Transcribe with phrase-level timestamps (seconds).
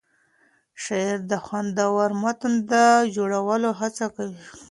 [0.83, 2.53] شاعر د خوندور متن
[3.15, 4.41] جوړولو هڅه کوي.